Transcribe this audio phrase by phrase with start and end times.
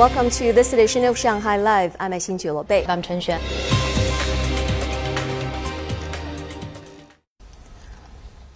[0.00, 1.94] Welcome to this edition of Shanghai Live.
[2.00, 2.86] I'm Xin Bei.
[2.86, 3.38] I'm Chen Xuan.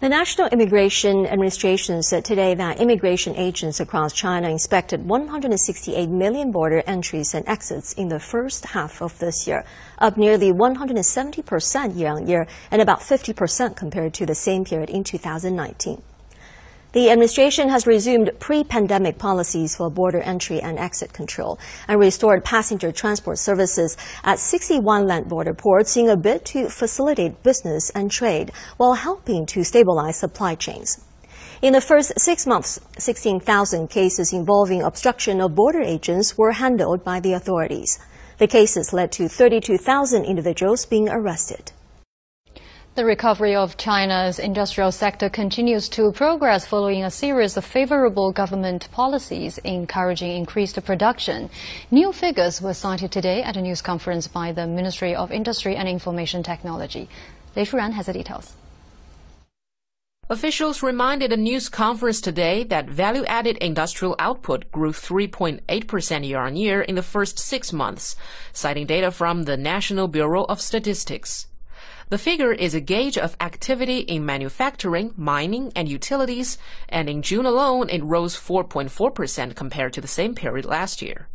[0.00, 6.82] The National Immigration Administration said today that immigration agents across China inspected 168 million border
[6.86, 9.66] entries and exits in the first half of this year,
[9.98, 15.04] up nearly 170% year on year and about 50% compared to the same period in
[15.04, 16.00] 2019.
[16.94, 22.92] The administration has resumed pre-pandemic policies for border entry and exit control and restored passenger
[22.92, 28.52] transport services at 61 land border ports in a bid to facilitate business and trade
[28.76, 31.04] while helping to stabilize supply chains.
[31.60, 37.18] In the first six months, 16,000 cases involving obstruction of border agents were handled by
[37.18, 37.98] the authorities.
[38.38, 41.72] The cases led to 32,000 individuals being arrested.
[42.96, 48.88] The recovery of China's industrial sector continues to progress following a series of favorable government
[48.92, 51.50] policies encouraging increased production.
[51.90, 55.88] New figures were cited today at a news conference by the Ministry of Industry and
[55.88, 57.08] Information Technology.
[57.56, 58.54] Lei Shuran has the details.
[60.30, 67.02] Officials reminded a news conference today that value-added industrial output grew 3.8% year-on-year in the
[67.02, 68.14] first six months,
[68.52, 71.48] citing data from the National Bureau of Statistics.
[72.14, 77.44] The figure is a gauge of activity in manufacturing, mining, and utilities, and in June
[77.44, 81.26] alone, it rose 4.4% compared to the same period last year.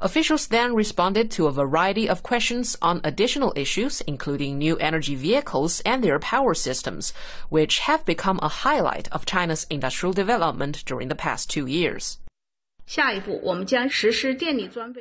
[0.00, 5.78] Officials then responded to a variety of questions on additional issues, including new energy vehicles
[5.86, 7.12] and their power systems,
[7.48, 12.18] which have become a highlight of China's industrial development during the past two years.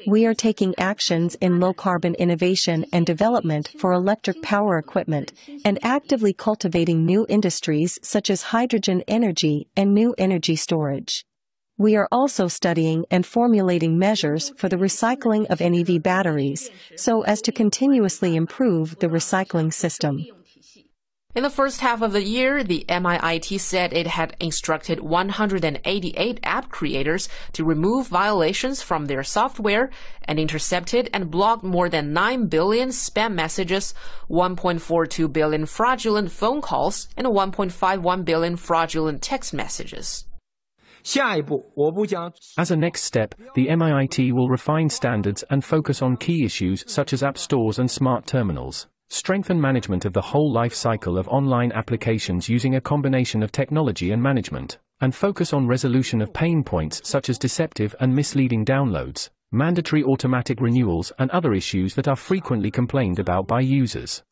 [0.08, 5.32] We are taking actions in low carbon innovation and development for electric power equipment
[5.64, 11.26] and actively cultivating new industries such as hydrogen energy and new energy storage.
[11.78, 17.42] We are also studying and formulating measures for the recycling of NEV batteries so as
[17.44, 20.26] to continuously improve the recycling system.
[21.38, 26.70] In the first half of the year, the MIIT said it had instructed 188 app
[26.70, 29.92] creators to remove violations from their software
[30.24, 33.94] and intercepted and blocked more than 9 billion spam messages,
[34.32, 40.26] 1.42 billion fraudulent phone calls, and 1.51 billion fraudulent text messages.
[42.58, 47.14] As a next step, the MIIT will refine standards and focus on key issues such
[47.14, 48.88] as app stores and smart terminals.
[49.10, 54.12] Strengthen management of the whole life cycle of online applications using a combination of technology
[54.12, 59.30] and management, and focus on resolution of pain points such as deceptive and misleading downloads,
[59.52, 64.24] mandatory automatic renewals, and other issues that are frequently complained about by users.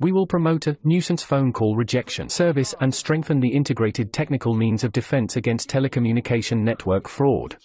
[0.00, 4.84] We will promote a nuisance phone call rejection service and strengthen the integrated technical means
[4.84, 7.56] of defense against telecommunication network fraud.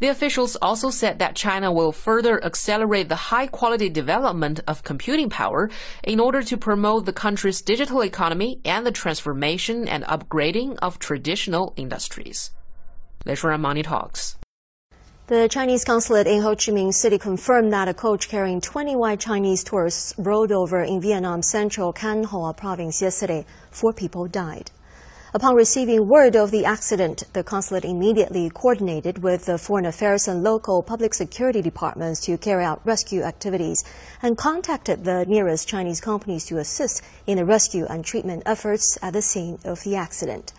[0.00, 5.28] The officials also said that China will further accelerate the high quality development of computing
[5.28, 5.68] power
[6.02, 11.74] in order to promote the country's digital economy and the transformation and upgrading of traditional
[11.76, 12.50] industries.
[13.26, 14.36] Money Talks.
[15.26, 19.20] The Chinese consulate in Ho Chi Minh City confirmed that a coach carrying 20 white
[19.20, 23.44] Chinese tourists rolled over in Vietnam's central Khanh Hoa province yesterday.
[23.70, 24.70] Four people died.
[25.32, 30.42] Upon receiving word of the accident, the consulate immediately coordinated with the foreign affairs and
[30.42, 33.84] local public security departments to carry out rescue activities
[34.22, 39.12] and contacted the nearest Chinese companies to assist in the rescue and treatment efforts at
[39.12, 40.52] the scene of the accident.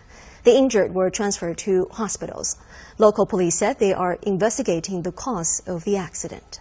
[0.44, 2.56] The injured were transferred to hospitals.
[2.96, 6.60] Local police said they are investigating the cause of the accident.